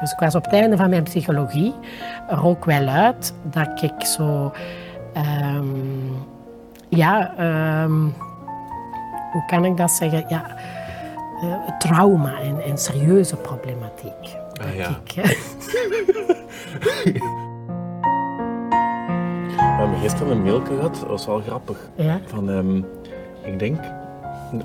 Dus 0.00 0.12
ik 0.12 0.18
was 0.18 0.34
op 0.34 0.44
het 0.44 0.52
einde 0.52 0.76
van 0.76 0.90
mijn 0.90 1.02
psychologie 1.02 1.74
er 2.28 2.44
ook 2.44 2.64
wel 2.64 2.86
uit 2.88 3.34
dat 3.42 3.82
ik 3.82 4.04
zo... 4.06 4.52
ehm, 5.12 5.64
ja, 6.88 7.34
ehm, 7.36 8.00
hoe 9.32 9.44
kan 9.46 9.64
ik 9.64 9.76
dat 9.76 9.90
zeggen? 9.90 10.24
Ja, 10.28 10.44
eh, 11.42 11.76
trauma 11.78 12.40
en, 12.40 12.62
en 12.62 12.78
serieuze 12.78 13.36
problematiek. 13.36 14.36
Ah, 14.62 14.74
ja. 14.76 14.88
ik, 15.04 15.16
eh, 15.16 15.30
We 19.56 19.86
hebben 19.86 19.98
gisteren 19.98 20.32
een 20.32 20.42
mailje 20.42 20.66
gehad, 20.66 20.94
dat 20.94 21.08
was 21.08 21.26
wel 21.26 21.40
grappig. 21.40 21.90
ja, 21.94 22.20
Van, 22.26 22.50
ehm, 22.50 22.76
ik 23.52 23.58
denk, 23.58 23.78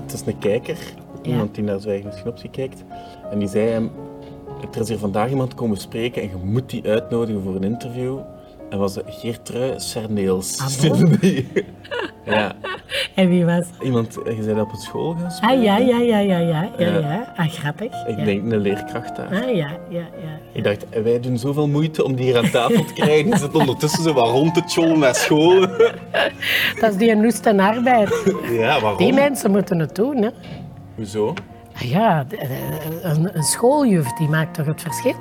het 0.02 0.12
is 0.12 0.22
een 0.26 0.38
kijker, 0.38 0.78
iemand 1.22 1.54
die 1.54 1.64
naar 1.64 1.80
zijn 1.80 1.92
eigen 1.94 2.18
synopsie 2.18 2.50
kijkt. 2.50 2.84
En 3.30 3.38
die 3.38 3.48
zei 3.48 3.68
hem, 3.68 3.90
er 4.60 4.80
is 4.80 4.88
hier 4.88 4.98
vandaag 4.98 5.30
iemand 5.30 5.54
komen 5.54 5.76
spreken 5.76 6.22
en 6.22 6.28
je 6.28 6.36
moet 6.44 6.70
die 6.70 6.88
uitnodigen 6.88 7.42
voor 7.42 7.54
een 7.54 7.64
interview. 7.64 8.18
En 8.70 8.78
was 8.78 8.94
het 8.94 9.04
Geertrui 9.08 9.72
Cerneels. 9.76 10.60
Ah, 10.60 11.00
ja, 12.34 12.52
en 13.14 13.28
wie 13.28 13.44
was... 13.44 13.64
iemand, 13.82 14.18
je 14.24 14.42
zei 14.42 14.54
dat 14.54 14.64
op 14.64 14.72
een 14.72 14.78
school 14.78 15.16
gaan 15.20 15.30
spreken? 15.30 15.56
Ah, 15.56 15.64
ja, 15.64 15.76
ja, 15.78 15.98
ja, 15.98 16.18
ja, 16.18 16.38
ja, 16.38 16.70
ja, 16.78 16.86
Ja. 16.86 16.98
ja. 16.98 17.32
Ah, 17.36 17.48
grappig. 17.48 18.06
Ik 18.06 18.18
ja. 18.18 18.24
denk 18.24 18.52
een 18.52 18.58
leerkracht 18.58 19.16
daar. 19.16 19.26
Ah, 19.26 19.54
ja, 19.54 19.68
ja, 19.88 20.00
ja. 20.00 20.38
Ik 20.52 20.64
dacht, 20.64 20.86
wij 21.02 21.20
doen 21.20 21.38
zoveel 21.38 21.68
moeite 21.68 22.04
om 22.04 22.14
die 22.14 22.24
hier 22.24 22.38
aan 22.38 22.50
tafel 22.50 22.84
te 22.84 22.92
krijgen. 22.92 23.30
Die 23.30 23.38
zit 23.38 23.54
ondertussen 23.54 24.02
zo 24.02 24.12
wat 24.12 24.28
rond 24.28 24.54
te 24.54 24.64
tjollen 24.64 24.98
naar 24.98 25.14
school. 25.14 25.60
Dat 26.80 26.90
is 26.90 26.96
die 26.96 27.14
noest 27.14 27.46
en 27.46 27.60
arbeid. 27.60 28.32
Ja, 28.50 28.80
waarom? 28.80 28.98
Die 28.98 29.12
mensen 29.12 29.50
moeten 29.50 29.78
het 29.78 29.94
doen, 29.94 30.22
hè. 30.22 30.28
Hoezo? 30.94 31.34
Ah 31.76 31.82
Ja, 31.82 32.24
de- 32.24 32.38
een, 33.02 33.36
een 33.36 33.42
schooljuf 33.42 34.12
die 34.12 34.28
maakt 34.28 34.54
toch 34.54 34.66
het 34.66 34.82
verschil? 34.82 35.14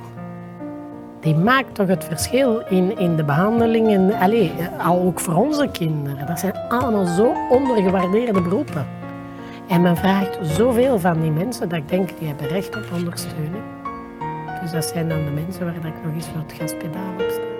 Die 1.20 1.36
maakt 1.36 1.76
toch 1.76 1.88
het 1.88 2.04
verschil 2.04 2.60
in, 2.70 2.98
in 2.98 3.16
de 3.16 3.24
behandelingen, 3.24 4.14
allee, 4.20 4.52
al 4.80 5.02
ook 5.02 5.20
voor 5.20 5.34
onze 5.34 5.68
kinderen. 5.72 6.28
Dat 6.28 6.40
zijn 6.40 6.54
allemaal 6.70 7.06
zo 7.06 7.34
ondergewaardeerde 7.50 8.42
beroepen. 8.42 8.86
En 9.68 9.82
men 9.82 9.98
vraagt 9.98 10.38
zoveel 10.42 11.00
van 11.00 11.22
die 11.22 11.32
mensen 11.32 11.70
dat 11.70 11.78
ik 11.78 11.90
denk, 11.90 12.10
die 12.20 12.28
hebben 12.28 12.48
recht 12.48 12.76
op 12.76 12.84
ondersteuning. 12.94 13.64
Dus 14.62 14.72
dat 14.72 14.86
zijn 14.86 15.10
dan 15.10 15.26
de 15.26 15.32
mensen 15.32 15.66
waar 15.66 15.76
ik 15.76 16.04
nog 16.04 16.14
eens 16.16 16.28
voor 16.28 16.42
het 16.42 16.54
gaspedaal 16.54 17.14
op 17.18 17.26
sta. 17.30 17.55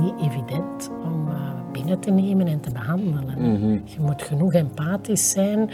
Niet 0.00 0.14
evident 0.22 0.90
om 1.04 1.28
eh, 1.28 1.34
binnen 1.72 1.98
te 2.00 2.10
nemen 2.10 2.46
en 2.46 2.60
te 2.60 2.70
behandelen. 2.72 3.42
Je 3.84 4.00
moet 4.00 4.22
genoeg 4.22 4.52
empathisch 4.52 5.30
zijn, 5.30 5.70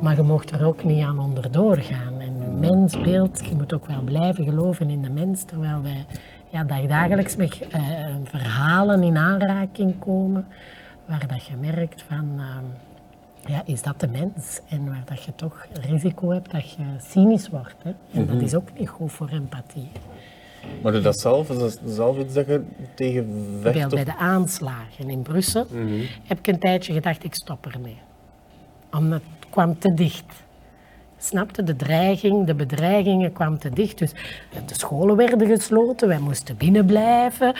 maar 0.00 0.16
je 0.16 0.22
mag 0.22 0.44
er 0.48 0.64
ook 0.66 0.84
niet 0.84 1.04
aan 1.04 1.18
onderdoor 1.18 1.76
gaan. 1.76 2.20
En 2.20 2.58
mensbeeld, 2.58 3.44
je 3.48 3.54
moet 3.54 3.72
ook 3.74 3.86
wel 3.86 4.02
blijven 4.02 4.44
geloven 4.44 4.90
in 4.90 5.02
de 5.02 5.10
mens, 5.10 5.42
terwijl 5.44 5.82
wij 5.82 6.04
ja, 6.48 6.64
dag- 6.64 6.86
dagelijks 6.86 7.36
met 7.36 7.58
eh, 7.70 7.80
verhalen 8.24 9.02
in 9.02 9.16
aanraking 9.16 9.98
komen 9.98 10.46
waar 11.06 11.26
dat 11.28 11.44
je 11.44 11.56
merkt 11.60 12.02
van... 12.02 12.28
ehm, 12.38 12.64
ja, 13.52 13.62
is 13.64 13.82
dat 13.82 14.00
de 14.00 14.08
mens? 14.08 14.60
En 14.68 14.86
waar 14.88 15.02
dat 15.04 15.22
je 15.22 15.34
toch 15.34 15.66
risico 15.88 16.30
hebt 16.30 16.50
dat 16.50 16.70
je 16.70 16.82
cynisch 16.98 17.48
wordt. 17.48 17.74
Hè? 17.82 17.90
En 18.12 18.26
dat 18.26 18.40
is 18.42 18.54
ook 18.54 18.68
niet 18.78 18.88
goed 18.88 19.12
voor 19.12 19.28
empathie. 19.28 19.88
Maar 20.82 21.02
dat 21.02 21.20
zelf? 21.20 21.50
Is 21.50 21.58
dat 21.58 21.78
zelf 21.86 22.18
iets 22.18 22.34
dat 22.34 22.46
je 22.46 22.62
tegen 22.94 23.58
vecht? 23.60 23.88
Bij 23.90 24.04
de 24.04 24.16
aanslagen 24.16 25.10
in 25.10 25.22
Brussel 25.22 25.66
heb 26.24 26.38
ik 26.38 26.46
een 26.46 26.58
tijdje 26.58 26.92
gedacht, 26.92 27.24
ik 27.24 27.34
stop 27.34 27.66
ermee. 27.66 27.98
Omdat 28.90 29.20
het 29.38 29.50
kwam 29.50 29.78
te 29.78 29.94
dicht. 29.94 30.42
Snapte, 31.18 31.62
de 31.62 31.76
dreiging, 31.76 32.46
de 32.46 32.54
bedreigingen 32.54 33.32
kwamen 33.32 33.58
te 33.58 33.70
dicht. 33.70 33.98
Dus 33.98 34.12
de 34.66 34.74
scholen 34.74 35.16
werden 35.16 35.48
gesloten, 35.48 36.08
wij 36.08 36.18
moesten 36.18 36.56
binnen 36.56 36.86
blijven. 36.86 37.54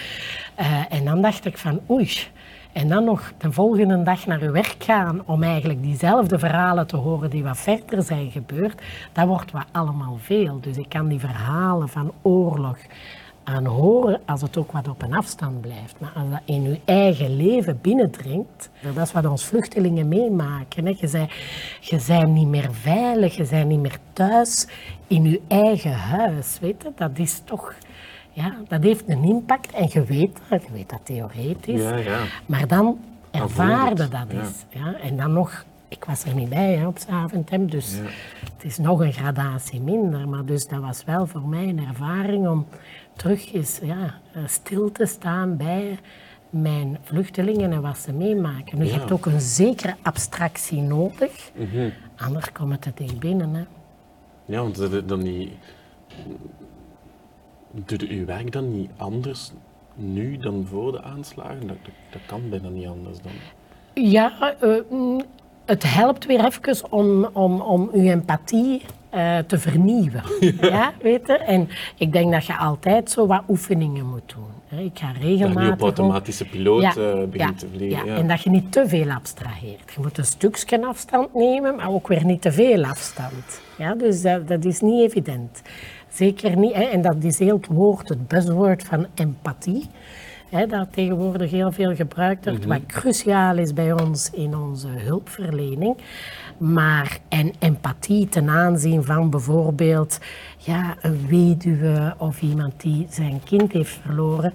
Eh, 0.54 0.82
en 0.88 1.04
dan 1.04 1.22
dacht 1.22 1.44
ik 1.44 1.59
van 1.59 1.81
oei. 1.91 2.10
En 2.74 2.88
dan 2.88 3.04
nog 3.04 3.32
de 3.38 3.52
volgende 3.52 4.02
dag 4.02 4.26
naar 4.26 4.40
uw 4.40 4.52
werk 4.52 4.76
gaan 4.78 5.22
om 5.24 5.42
eigenlijk 5.42 5.82
diezelfde 5.82 6.38
verhalen 6.38 6.86
te 6.86 6.96
horen 6.96 7.30
die 7.30 7.42
wat 7.42 7.58
verder 7.58 8.02
zijn 8.02 8.30
gebeurd, 8.30 8.82
dat 9.12 9.26
wordt 9.26 9.50
wat 9.50 9.66
allemaal 9.72 10.16
veel. 10.20 10.60
Dus 10.60 10.76
ik 10.76 10.88
kan 10.88 11.08
die 11.08 11.20
verhalen 11.20 11.88
van 11.88 12.12
oorlog 12.22 12.76
aan 13.44 13.66
horen 13.66 14.20
als 14.26 14.40
het 14.40 14.56
ook 14.56 14.72
wat 14.72 14.88
op 14.88 15.02
een 15.02 15.14
afstand 15.14 15.60
blijft. 15.60 16.00
Maar 16.00 16.12
als 16.14 16.30
dat 16.30 16.40
in 16.44 16.64
uw 16.64 16.76
eigen 16.84 17.36
leven 17.36 17.78
binnendringt, 17.82 18.70
dat 18.94 19.06
is 19.06 19.12
wat 19.12 19.26
ons 19.26 19.44
vluchtelingen 19.44 20.08
meemaken. 20.08 20.86
Hè. 20.86 20.94
Je, 20.98 21.08
bent, 21.10 21.30
je 21.80 22.00
bent 22.06 22.32
niet 22.32 22.48
meer 22.48 22.68
veilig, 22.72 23.36
je 23.36 23.46
bent 23.50 23.68
niet 23.68 23.80
meer 23.80 23.98
thuis 24.12 24.68
in 25.06 25.24
uw 25.24 25.38
eigen 25.48 25.94
huis. 25.94 26.58
Weet 26.60 26.82
je? 26.82 26.92
Dat 26.96 27.18
is 27.18 27.42
toch... 27.44 27.74
Ja, 28.34 28.54
dat 28.68 28.82
heeft 28.82 29.08
een 29.08 29.24
impact 29.24 29.72
en 29.72 29.88
je 29.92 30.04
weet 30.04 30.38
dat, 30.48 30.62
je 30.62 30.72
weet 30.72 30.90
dat 30.90 31.00
theoretisch. 31.02 31.80
Ja, 31.80 31.96
ja. 31.96 32.18
Maar 32.46 32.66
dan 32.66 32.98
ervaarde 33.30 34.08
dat 34.08 34.26
ja. 34.28 34.40
is. 34.40 34.64
Ja. 34.68 34.94
En 34.94 35.16
dan 35.16 35.32
nog, 35.32 35.64
ik 35.88 36.04
was 36.04 36.24
er 36.24 36.34
niet 36.34 36.48
bij 36.48 36.74
hè, 36.74 36.86
op 36.86 36.98
Zaventem, 36.98 37.70
dus 37.70 37.98
het 38.40 38.64
is 38.64 38.78
nog 38.78 39.00
een 39.00 39.12
gradatie 39.12 39.80
minder. 39.80 40.28
Maar 40.28 40.44
dus 40.44 40.66
dat 40.66 40.80
was 40.80 41.04
wel 41.04 41.26
voor 41.26 41.48
mij 41.48 41.68
een 41.68 41.86
ervaring 41.86 42.48
om 42.48 42.66
terug 43.16 43.52
eens 43.52 43.78
ja, 43.82 44.14
eh, 44.32 44.42
stil 44.46 44.92
te 44.92 45.06
staan 45.06 45.56
bij 45.56 45.98
mijn 46.50 46.98
vluchtelingen 47.02 47.72
en 47.72 47.82
wat 47.82 47.98
ze 47.98 48.12
meemaken. 48.12 48.78
Nu, 48.78 48.84
je 48.84 48.92
hebt 48.92 49.12
ook 49.12 49.26
een 49.26 49.40
zekere 49.40 49.94
abstractie 50.02 50.80
nodig, 50.80 51.50
anders 52.16 52.52
komt 52.52 52.72
het 52.72 52.82
te 52.82 52.92
dicht 52.94 53.18
binnen. 53.18 53.54
Hè. 53.54 53.64
Ja, 54.44 54.60
want 54.60 55.08
dan 55.08 55.22
niet... 55.22 55.52
Doet 57.74 58.02
uw 58.02 58.24
werk 58.24 58.52
dan 58.52 58.72
niet 58.72 58.90
anders 58.96 59.52
nu 59.94 60.36
dan 60.36 60.66
voor 60.68 60.92
de 60.92 61.02
aanslagen? 61.02 61.66
Dat, 61.66 61.76
dat, 61.82 61.94
dat 62.10 62.20
kan 62.26 62.48
bijna 62.50 62.68
niet 62.68 62.86
anders 62.86 63.18
dan. 63.22 63.32
Ja, 63.94 64.54
eh, 64.60 64.70
mm, 64.90 65.22
het 65.64 65.94
helpt 65.94 66.26
weer 66.26 66.44
even 66.44 66.92
om, 66.92 67.24
om, 67.24 67.60
om 67.60 67.90
uw 67.92 68.10
empathie 68.10 68.82
eh, 69.10 69.38
te 69.38 69.58
vernieuwen. 69.58 70.22
ja. 70.60 70.92
weet 71.02 71.26
je? 71.26 71.32
En 71.38 71.68
ik 71.98 72.12
denk 72.12 72.32
dat 72.32 72.46
je 72.46 72.56
altijd 72.56 73.10
zo 73.10 73.26
wat 73.26 73.42
oefeningen 73.48 74.06
moet 74.06 74.34
doen. 74.34 74.80
Ik 74.84 74.98
ga 74.98 75.12
Dat 75.12 75.22
regelmatig... 75.22 75.62
je 75.62 75.70
niet 75.70 75.72
op 75.72 75.80
automatische 75.80 76.44
piloot 76.44 76.82
ja, 76.82 76.90
eh, 76.90 76.96
begint 76.96 77.32
ja, 77.32 77.52
te 77.52 77.66
vliegen. 77.74 78.06
ja. 78.06 78.12
Ja. 78.12 78.18
En 78.18 78.28
dat 78.28 78.42
je 78.42 78.50
niet 78.50 78.72
te 78.72 78.88
veel 78.88 79.10
abstraheert. 79.10 79.92
Je 79.94 80.00
moet 80.00 80.18
een 80.18 80.24
stukje 80.24 80.86
afstand 80.86 81.34
nemen, 81.34 81.76
maar 81.76 81.90
ook 81.90 82.08
weer 82.08 82.24
niet 82.24 82.42
te 82.42 82.52
veel 82.52 82.84
afstand. 82.84 83.60
Ja, 83.78 83.94
dus 83.94 84.22
dat, 84.22 84.48
dat 84.48 84.64
is 84.64 84.80
niet 84.80 85.00
evident. 85.10 85.62
Zeker 86.14 86.56
niet. 86.56 86.75
Hè. 86.75 86.82
En 86.82 87.02
dat 87.02 87.16
is 87.20 87.38
heel 87.38 87.56
het 87.56 87.66
woord, 87.66 88.08
het 88.08 88.28
buzzword 88.28 88.84
van 88.84 89.06
empathie. 89.14 89.86
Hè, 90.48 90.66
dat 90.66 90.92
tegenwoordig 90.92 91.50
heel 91.50 91.72
veel 91.72 91.94
gebruikt 91.94 92.44
wordt, 92.44 92.64
wat 92.64 92.86
cruciaal 92.86 93.56
is 93.56 93.72
bij 93.72 93.92
ons 93.92 94.30
in 94.30 94.56
onze 94.56 94.88
hulpverlening. 94.88 95.97
Maar 96.58 97.19
en 97.28 97.52
empathie 97.58 98.28
ten 98.28 98.48
aanzien 98.48 99.04
van 99.04 99.30
bijvoorbeeld 99.30 100.19
ja, 100.58 100.94
een 101.00 101.26
weduwe 101.26 102.14
of 102.19 102.42
iemand 102.42 102.81
die 102.81 103.06
zijn 103.10 103.41
kind 103.44 103.72
heeft 103.72 103.98
verloren, 104.02 104.52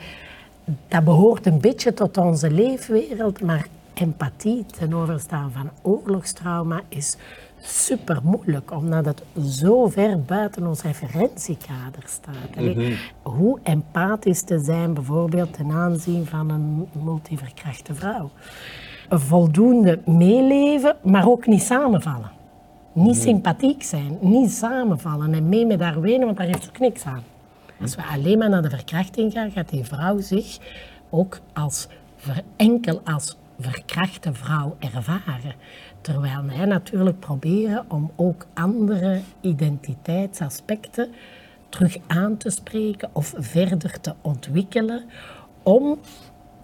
dat 0.87 1.03
behoort 1.03 1.45
een 1.45 1.59
beetje 1.59 1.93
tot 1.93 2.17
onze 2.17 2.51
leefwereld, 2.51 3.41
maar 3.41 3.67
empathie 3.93 4.65
ten 4.65 4.93
overstaan 4.93 5.51
van 5.51 5.69
oorlogstrauma 5.81 6.81
is 6.89 7.17
super 7.61 8.19
moeilijk, 8.23 8.71
omdat 8.71 9.05
het 9.05 9.23
zo 9.49 9.87
ver 9.87 10.21
buiten 10.21 10.67
ons 10.67 10.81
referentiekader 10.81 12.03
staat. 12.05 12.57
Allee, 12.57 12.97
Hoe 13.21 13.59
empathisch 13.63 14.41
te 14.41 14.59
zijn, 14.59 14.93
bijvoorbeeld 14.93 15.53
ten 15.53 15.71
aanzien 15.71 16.25
van 16.25 16.49
een 16.49 16.87
multiverkrachte 17.03 17.95
vrouw. 17.95 18.29
Voldoende 19.09 19.99
meeleven, 20.05 20.95
maar 21.03 21.27
ook 21.27 21.47
niet 21.47 21.61
samenvallen. 21.61 22.31
Niet 22.93 23.15
sympathiek 23.15 23.83
zijn, 23.83 24.17
niet 24.21 24.51
samenvallen 24.51 25.33
en 25.33 25.49
mee 25.49 25.65
met 25.65 25.79
haar 25.79 26.01
wenen, 26.01 26.25
want 26.25 26.37
daar 26.37 26.45
heeft 26.45 26.67
ook 26.69 26.79
niks 26.79 27.05
aan. 27.05 27.23
Als 27.81 27.95
we 27.95 28.01
alleen 28.13 28.37
maar 28.37 28.49
naar 28.49 28.61
de 28.61 28.69
verkrachting 28.69 29.31
gaan, 29.31 29.51
gaat 29.51 29.69
die 29.69 29.83
vrouw 29.83 30.19
zich 30.19 30.57
ook 31.09 31.39
als 31.53 31.87
enkel 32.55 33.01
als 33.03 33.37
verkrachte 33.59 34.33
vrouw 34.33 34.75
ervaren. 34.79 35.55
Terwijl 36.01 36.45
wij 36.45 36.65
natuurlijk 36.65 37.19
proberen 37.19 37.85
om 37.87 38.11
ook 38.15 38.45
andere 38.53 39.21
identiteitsaspecten 39.41 41.11
terug 41.69 41.97
aan 42.07 42.37
te 42.37 42.49
spreken 42.49 43.09
of 43.13 43.33
verder 43.37 43.99
te 44.01 44.13
ontwikkelen 44.21 45.05
om 45.63 45.99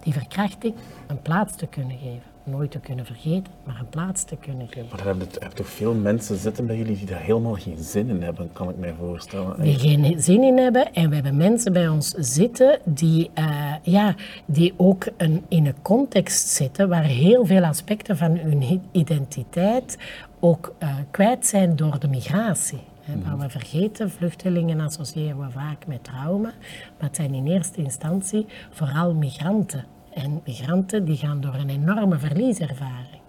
die 0.02 0.12
verkrachting 0.12 0.74
een 1.06 1.22
plaats 1.22 1.56
te 1.56 1.66
kunnen 1.66 1.98
geven. 1.98 2.35
Nooit 2.46 2.70
te 2.70 2.78
kunnen 2.78 3.04
vergeten, 3.04 3.52
maar 3.64 3.78
een 3.80 3.88
plaats 3.88 4.24
te 4.24 4.36
kunnen 4.36 4.66
geven. 4.66 4.86
Maar 4.90 4.98
er 4.98 5.06
hebben 5.06 5.28
er 5.40 5.54
toch 5.54 5.68
veel 5.68 5.94
mensen 5.94 6.36
zitten 6.36 6.66
bij 6.66 6.76
jullie 6.76 6.96
die 6.96 7.06
daar 7.06 7.20
helemaal 7.20 7.54
geen 7.54 7.78
zin 7.78 8.08
in 8.08 8.22
hebben, 8.22 8.52
kan 8.52 8.68
ik 8.68 8.76
mij 8.76 8.94
voorstellen. 8.98 9.62
Die 9.62 9.78
geen 9.78 10.22
zin 10.22 10.42
in 10.42 10.58
hebben. 10.58 10.92
En 10.92 11.08
we 11.08 11.14
hebben 11.14 11.36
mensen 11.36 11.72
bij 11.72 11.88
ons 11.88 12.08
zitten 12.10 12.78
die, 12.84 13.30
uh, 13.38 13.74
ja, 13.82 14.14
die 14.46 14.74
ook 14.76 15.06
een, 15.16 15.44
in 15.48 15.66
een 15.66 15.82
context 15.82 16.48
zitten 16.48 16.88
waar 16.88 17.04
heel 17.04 17.46
veel 17.46 17.64
aspecten 17.64 18.16
van 18.16 18.36
hun 18.36 18.82
identiteit 18.92 19.98
ook 20.40 20.74
uh, 20.82 20.94
kwijt 21.10 21.46
zijn 21.46 21.76
door 21.76 21.98
de 21.98 22.08
migratie. 22.08 22.80
Maar 23.24 23.38
we 23.38 23.50
vergeten, 23.50 24.10
vluchtelingen 24.10 24.80
associëren 24.80 25.38
we 25.38 25.50
vaak 25.50 25.86
met 25.86 26.04
trauma, 26.04 26.52
maar 26.98 27.08
het 27.08 27.16
zijn 27.16 27.34
in 27.34 27.46
eerste 27.46 27.82
instantie 27.82 28.46
vooral 28.70 29.14
migranten. 29.14 29.84
En 30.16 30.40
migranten 30.44 31.04
die 31.04 31.16
gaan 31.16 31.40
door 31.40 31.54
een 31.54 31.68
enorme 31.68 32.18
verlieservaring. 32.18 33.20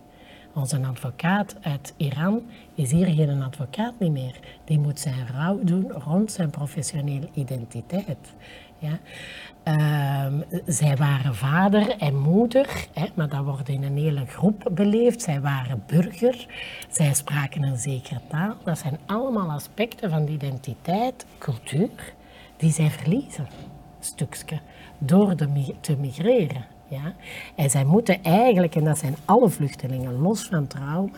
Onze 0.54 0.80
advocaat 0.86 1.56
uit 1.62 1.94
Iran 1.98 2.42
is 2.75 2.92
hier 2.92 3.06
geen 3.06 3.42
advocaat 3.42 4.00
meer. 4.00 4.39
Die 4.66 4.80
moet 4.80 5.00
zijn 5.00 5.28
rouw 5.34 5.60
doen 5.63 5.92
rond 5.92 6.31
zijn 6.31 6.50
professionele 6.50 7.30
identiteit. 7.34 8.34
Ja. 8.78 9.00
Ehm, 9.63 10.42
zij 10.66 10.95
waren 10.95 11.36
vader 11.36 11.89
en 11.98 12.18
moeder, 12.18 12.88
hè, 12.94 13.06
maar 13.16 13.30
dat 13.30 13.44
wordt 13.44 13.69
in 13.69 13.83
een 13.83 13.98
hele 13.98 14.25
groep 14.25 14.69
beleefd. 14.72 15.22
Zij 15.22 15.42
waren 15.42 15.83
burger, 15.88 16.45
zij 16.90 17.13
spraken 17.13 17.63
een 17.63 17.78
zekere 17.78 18.22
taal. 18.28 18.56
Dat 18.63 18.78
zijn 18.78 19.00
allemaal 19.06 19.51
aspecten 19.51 20.10
van 20.10 20.25
de 20.25 20.31
identiteit, 20.31 21.25
cultuur, 21.38 22.13
die 22.57 22.72
zij 22.72 22.90
verliezen, 22.90 23.48
stukje, 24.00 24.60
door 24.98 25.36
de, 25.36 25.75
te 25.80 25.95
migreren. 25.98 26.75
Ja? 26.88 27.13
En 27.56 27.69
zij 27.69 27.84
moeten 27.84 28.24
eigenlijk, 28.24 28.75
en 28.75 28.84
dat 28.84 28.98
zijn 28.98 29.16
alle 29.25 29.50
vluchtelingen, 29.50 30.22
los 30.22 30.48
van 30.48 30.68
trauma, 30.68 31.10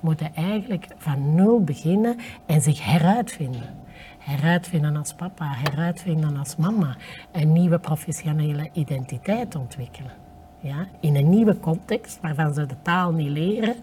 moeten 0.00 0.34
eigenlijk 0.34 0.86
van 0.96 1.34
nul 1.34 1.64
beginnen 1.64 2.16
en 2.46 2.60
zich 2.60 2.84
heruitvinden 2.84 3.82
heruitvinden 4.24 4.96
als 4.96 5.14
papa, 5.14 5.44
heruitvinden 5.48 6.36
als 6.36 6.56
mama, 6.56 6.96
een 7.32 7.52
nieuwe 7.52 7.78
professionele 7.78 8.70
identiteit 8.72 9.54
ontwikkelen. 9.54 10.12
Ja? 10.60 10.88
In 11.00 11.16
een 11.16 11.28
nieuwe 11.28 11.60
context 11.60 12.18
waarvan 12.20 12.54
ze 12.54 12.66
de 12.66 12.74
taal 12.82 13.12
niet 13.12 13.28
leren 13.28 13.74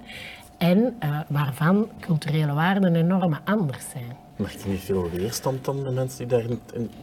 en 0.57 0.95
uh, 1.03 1.19
waarvan 1.27 1.87
culturele 1.99 2.53
waarden 2.53 2.95
enorm 2.95 3.37
anders 3.43 3.89
zijn. 3.89 4.15
Maakt 4.35 4.63
er 4.63 4.69
niet 4.69 4.79
veel 4.79 5.09
weerstand 5.09 5.65
dan 5.65 5.83
de 5.83 5.91
mensen 5.91 6.17
die 6.17 6.27
daar 6.27 6.49
in, 6.49 6.59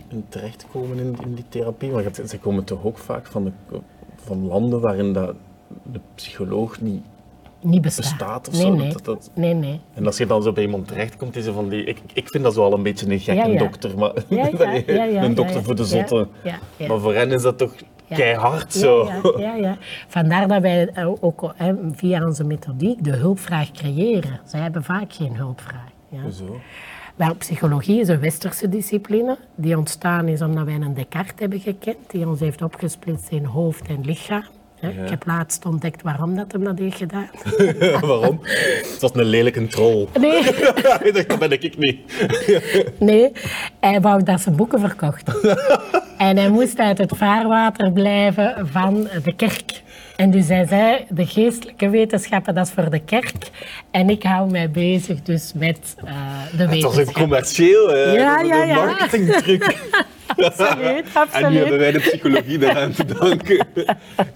in, 0.08 0.24
terechtkomen 0.28 0.98
in, 0.98 1.16
in, 1.22 1.34
die 1.34 1.44
therapie? 1.48 1.90
Maar 1.90 2.04
ze 2.26 2.38
komen 2.38 2.64
toch 2.64 2.84
ook 2.84 2.98
vaak 2.98 3.26
van, 3.26 3.44
de, 3.44 3.80
van 4.24 4.46
landen 4.46 4.80
waarin 4.80 5.12
dat 5.12 5.34
de 5.82 6.00
psycholoog 6.14 6.80
niet 6.80 7.02
niet 7.60 7.82
bestaat. 7.82 8.48
of 8.48 8.54
nee, 8.54 8.62
zo. 8.62 8.74
Nee. 8.74 8.92
Dat, 8.92 9.04
dat... 9.04 9.30
nee, 9.34 9.54
nee. 9.54 9.80
En 9.94 10.06
als 10.06 10.16
je 10.16 10.26
dan 10.26 10.42
zo 10.42 10.52
bij 10.52 10.64
iemand 10.64 10.88
terechtkomt, 10.88 11.36
is 11.36 11.46
er 11.46 11.52
van 11.52 11.68
die... 11.68 11.84
Ik, 11.84 11.98
ik 12.12 12.28
vind 12.28 12.44
dat 12.44 12.54
zo 12.54 12.62
al 12.62 12.72
een 12.72 12.82
beetje 12.82 13.10
een 13.10 13.20
gekke 13.20 13.56
dokter, 13.56 13.98
maar 13.98 14.12
een 15.24 15.34
dokter 15.34 15.62
voor 15.62 15.74
de 15.74 15.84
zotte. 15.84 16.28
Maar 16.88 16.98
voor 16.98 17.14
hen 17.14 17.32
is 17.32 17.42
dat 17.42 17.58
toch 17.58 17.74
keihard 18.08 18.74
zo. 18.74 19.10
Ja, 19.38 19.54
ja, 19.54 19.76
Vandaar 20.08 20.48
dat 20.48 20.60
wij 20.60 21.06
ook 21.20 21.54
via 21.92 22.26
onze 22.26 22.44
methodiek 22.44 23.04
de 23.04 23.16
hulpvraag 23.16 23.70
creëren. 23.70 24.40
Zij 24.44 24.60
hebben 24.60 24.84
vaak 24.84 25.12
geen 25.12 25.36
hulpvraag. 25.36 25.90
Ja. 26.08 26.20
Hoezo? 26.20 26.60
Wel, 27.18 27.34
psychologie 27.34 28.00
is 28.00 28.08
een 28.08 28.20
westerse 28.20 28.68
discipline 28.68 29.36
die 29.54 29.76
ontstaan 29.76 30.28
is 30.28 30.42
omdat 30.42 30.64
wij 30.64 30.74
een 30.74 30.94
Descartes 30.94 31.34
hebben 31.38 31.60
gekend, 31.60 31.96
die 32.06 32.28
ons 32.28 32.40
heeft 32.40 32.62
opgesplitst 32.62 33.28
in 33.30 33.44
hoofd 33.44 33.88
en 33.88 34.00
lichaam. 34.04 34.44
Ik 34.80 35.08
heb 35.10 35.26
laatst 35.26 35.66
ontdekt 35.66 36.02
waarom 36.02 36.36
dat 36.36 36.52
hem 36.52 36.64
dat 36.64 36.78
heeft 36.78 36.96
gedaan. 36.96 37.30
waarom? 38.08 38.38
Het 38.42 38.98
was 39.00 39.14
een 39.14 39.24
lelijke 39.24 39.66
troll. 39.66 40.06
Nee. 40.20 40.42
dat 41.12 41.38
ben 41.38 41.50
ik 41.50 41.78
niet. 41.78 42.00
nee, 42.98 43.32
hij 43.80 44.00
wou 44.00 44.22
dat 44.22 44.40
ze 44.40 44.50
boeken 44.50 44.80
verkochten. 44.80 45.34
en 46.18 46.36
hij 46.36 46.48
moest 46.48 46.78
uit 46.78 46.98
het 46.98 47.12
vaarwater 47.16 47.92
blijven 47.92 48.68
van 48.72 49.08
de 49.24 49.34
kerk. 49.34 49.82
En 50.16 50.30
dus 50.30 50.48
hij 50.48 50.66
zei, 50.66 51.04
de 51.08 51.26
geestelijke 51.26 51.88
wetenschappen, 51.88 52.54
dat 52.54 52.66
is 52.66 52.72
voor 52.72 52.90
de 52.90 53.00
kerk. 53.00 53.50
En 53.90 54.10
ik 54.10 54.22
hou 54.22 54.50
mij 54.50 54.70
bezig 54.70 55.22
dus 55.22 55.52
met 55.54 55.96
uh, 56.04 56.10
de 56.56 56.68
wetenschap. 56.68 56.72
Het 56.72 56.82
was 56.82 57.06
een 57.06 57.12
commercieel, 57.12 57.88
hè? 57.88 58.12
Ja, 58.12 58.40
ja, 58.40 58.62
ja. 58.62 58.84
marketingtruc. 58.84 59.62
absoluut, 60.36 61.04
absoluut. 61.12 61.44
En 61.44 61.52
nu 61.52 61.58
hebben 61.58 61.78
wij 61.78 61.92
de 61.92 61.98
psychologie 61.98 62.58
daaraan 62.58 62.92
te 62.92 63.04
danken. 63.04 63.66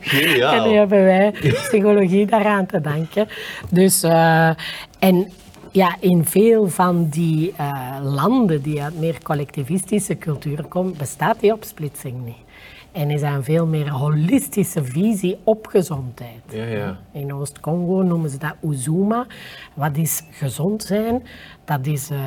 Geniaal. 0.00 0.52
En 0.64 0.70
nu 0.70 0.76
hebben 0.76 1.04
wij 1.04 1.32
psychologie 1.52 2.26
daaraan 2.26 2.66
te 2.66 2.80
danken. 2.80 3.28
Dus, 3.70 4.04
uh, 4.04 4.50
en 4.98 5.32
ja, 5.72 5.96
in 6.00 6.24
veel 6.24 6.68
van 6.68 7.08
die 7.08 7.54
uh, 7.60 7.98
landen 8.02 8.62
die 8.62 8.82
uit 8.82 8.98
meer 8.98 9.22
collectivistische 9.22 10.18
cultuur 10.18 10.64
komen, 10.64 10.96
bestaat 10.96 11.40
die 11.40 11.52
opsplitsing 11.52 12.24
niet. 12.24 12.44
En 12.92 13.10
is 13.10 13.22
een 13.22 13.44
veel 13.44 13.66
meer 13.66 13.90
holistische 13.90 14.84
visie 14.84 15.38
op 15.44 15.66
gezondheid. 15.66 16.42
Ja, 16.48 16.64
ja. 16.64 16.98
In 17.12 17.34
Oost-Congo 17.34 18.02
noemen 18.02 18.30
ze 18.30 18.38
dat 18.38 18.54
Uzuma. 18.62 19.26
Wat 19.74 19.96
is 19.96 20.22
gezond 20.30 20.82
zijn? 20.82 21.22
Dat 21.64 21.86
is 21.86 22.10
uh, 22.10 22.18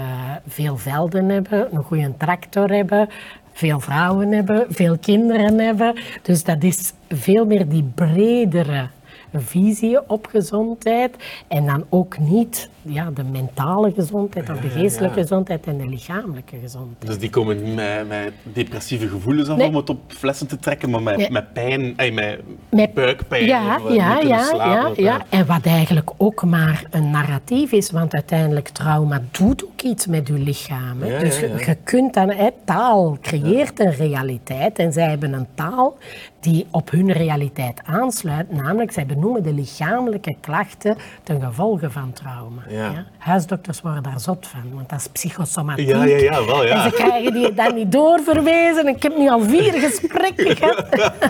veel 0.47 0.77
velden 0.77 1.29
hebben, 1.29 1.75
een 1.75 1.83
goede 1.83 2.13
tractor 2.17 2.69
hebben, 2.69 3.09
veel 3.53 3.79
vrouwen 3.79 4.31
hebben, 4.31 4.65
veel 4.69 4.97
kinderen 4.97 5.59
hebben. 5.59 5.95
Dus 6.21 6.43
dat 6.43 6.63
is 6.63 6.93
veel 7.09 7.45
meer 7.45 7.69
die 7.69 7.91
bredere 7.95 8.87
visie 9.33 10.09
op 10.09 10.25
gezondheid. 10.25 11.15
En 11.47 11.65
dan 11.65 11.85
ook 11.89 12.17
niet 12.17 12.69
ja, 12.85 13.11
de 13.11 13.23
mentale 13.23 13.91
gezondheid 13.91 14.49
of 14.49 14.59
de 14.59 14.69
geestelijke 14.69 15.19
gezondheid 15.19 15.67
en 15.67 15.77
de 15.77 15.87
lichamelijke 15.87 16.57
gezondheid. 16.61 17.07
Dus 17.07 17.17
die 17.17 17.29
komen 17.29 17.63
niet 17.63 17.75
met, 17.75 18.07
met 18.07 18.33
depressieve 18.43 19.07
gevoelens 19.07 19.49
af 19.49 19.59
om 19.59 19.75
het 19.75 19.89
op 19.89 19.99
flessen 20.07 20.47
te 20.47 20.59
trekken, 20.59 20.89
maar 20.89 21.01
met, 21.01 21.29
met 21.29 21.53
pijn, 21.53 21.93
ey, 21.97 22.11
met, 22.11 22.39
met 22.69 22.93
buikpijn. 22.93 23.45
Ja, 23.45 23.79
of, 23.83 23.93
ja, 23.93 24.19
ja, 24.19 24.43
slapen, 24.43 25.03
ja, 25.03 25.13
ja. 25.13 25.25
En 25.29 25.45
wat 25.45 25.65
eigenlijk 25.65 26.11
ook 26.17 26.43
maar 26.43 26.85
een 26.89 27.11
narratief 27.11 27.71
is, 27.71 27.91
want 27.91 28.13
uiteindelijk 28.13 28.67
trauma 28.67 29.21
doet 29.31 29.65
ook 29.65 29.81
iets 29.81 30.07
met 30.07 30.27
je 30.27 30.33
lichaam. 30.33 30.99
dus 30.99 31.39
je 31.39 31.77
kunt 31.83 32.13
dan, 32.13 32.29
hè, 32.29 32.49
taal 32.65 33.17
creëert 33.21 33.79
een 33.79 33.93
realiteit 33.93 34.79
en 34.79 34.93
zij 34.93 35.09
hebben 35.09 35.33
een 35.33 35.47
taal 35.55 35.97
die 36.39 36.65
op 36.71 36.91
hun 36.91 37.11
realiteit 37.11 37.81
aansluit, 37.83 38.51
namelijk 38.51 38.91
zij 38.91 39.05
benoemen 39.05 39.43
de 39.43 39.53
lichamelijke 39.53 40.35
klachten 40.41 40.97
ten 41.23 41.41
gevolge 41.41 41.91
van 41.91 42.13
trauma. 42.13 42.61
Ja. 42.75 43.05
Huisdokters 43.17 43.81
worden 43.81 44.03
daar 44.03 44.19
zot 44.19 44.47
van, 44.47 44.61
want 44.73 44.89
dat 44.89 44.99
is 44.99 45.07
psychosomatiek. 45.07 45.87
Ja, 45.87 46.03
ja, 46.03 46.17
ja, 46.17 46.45
wel, 46.45 46.65
ja. 46.65 46.83
En 46.83 46.91
ze 46.91 46.95
krijgen 46.95 47.33
die 47.33 47.53
dan 47.53 47.75
niet 47.75 47.91
doorverwezen. 47.91 48.87
Ik 48.87 49.03
heb 49.03 49.17
nu 49.17 49.29
al 49.29 49.41
vier 49.41 49.73
gesprekken 49.73 50.55
gehad. 50.57 50.89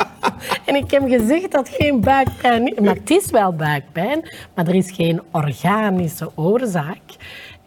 en 0.65 0.75
ik 0.75 0.92
heb 0.92 1.03
gezegd 1.07 1.51
dat 1.51 1.69
geen 1.69 2.01
buikpijn 2.01 2.75
is. 2.75 2.80
Maar 2.80 2.95
het 2.95 3.09
is 3.09 3.31
wel 3.31 3.53
buikpijn, 3.53 4.30
maar 4.56 4.68
er 4.68 4.75
is 4.75 4.92
geen 4.92 5.21
organische 5.31 6.31
oorzaak. 6.36 7.03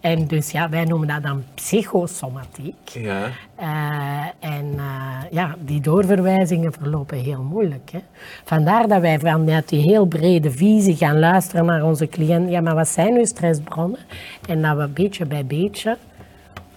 En 0.00 0.26
dus 0.26 0.50
ja, 0.50 0.68
wij 0.68 0.84
noemen 0.84 1.08
dat 1.08 1.22
dan 1.22 1.44
psychosomatiek. 1.54 2.88
Ja. 2.88 3.26
Uh, 3.60 4.50
en 4.50 4.64
uh, 4.76 5.22
ja, 5.30 5.54
die 5.60 5.80
doorverwijzingen 5.80 6.72
verlopen 6.72 7.18
heel 7.18 7.42
moeilijk. 7.42 7.90
Hè. 7.90 7.98
Vandaar 8.44 8.88
dat 8.88 9.00
wij 9.00 9.18
vanuit 9.18 9.68
die 9.68 9.80
heel 9.80 10.06
brede 10.06 10.50
visie 10.50 10.96
gaan 10.96 11.18
luisteren 11.18 11.64
naar 11.64 11.84
onze 11.84 12.08
cliënt. 12.08 12.50
Ja, 12.50 12.60
maar 12.60 12.74
wat 12.74 12.88
zijn 12.88 13.12
nu 13.12 13.26
stressbronnen? 13.26 14.00
En 14.48 14.62
dat 14.62 14.76
we 14.76 14.88
beetje 14.88 15.26
bij 15.26 15.46
beetje 15.46 15.96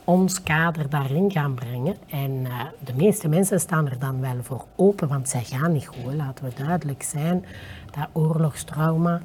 ons 0.04 0.44
kader 0.44 0.90
daarin 0.90 1.32
gaan 1.32 1.54
brengen. 1.54 1.96
En 2.10 2.32
uh, 2.32 2.62
de 2.80 2.94
meeste 2.96 3.28
mensen 3.28 3.60
staan 3.60 3.90
er 3.90 4.00
dan 4.00 4.22
wel 4.22 4.38
voor 4.42 4.66
open, 4.76 5.08
want 5.08 5.30
zij 5.30 5.44
gaan 5.44 5.72
niet 5.72 5.88
goed. 5.88 6.14
Laten 6.14 6.46
we 6.46 6.64
duidelijk 6.64 7.04
zijn 7.04 7.46
dat 7.92 8.08
oorlogstrauma 8.12 9.22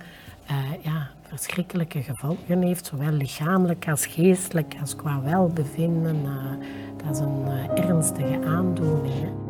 ja, 0.83 1.09
verschrikkelijke 1.23 2.03
gevolgen 2.03 2.63
heeft, 2.63 2.87
zowel 2.87 3.13
lichamelijk 3.13 3.89
als 3.89 4.07
geestelijk 4.07 4.75
als 4.81 4.97
qua 4.97 5.23
welbevinden. 5.23 6.17
Uh, 6.25 6.67
dat 7.05 7.15
is 7.17 7.19
een 7.19 7.45
uh, 7.47 7.85
ernstige 7.85 8.45
aandoening. 8.45 9.46